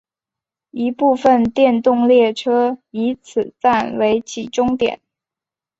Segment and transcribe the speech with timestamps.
[0.71, 4.99] 一部分电动列车以此站为起终点。